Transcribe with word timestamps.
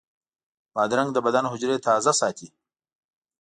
بادرنګ 0.75 1.09
د 1.13 1.17
بدن 1.25 1.45
حجرې 1.51 1.77
تازه 1.87 2.11
ساتي. 2.19 2.47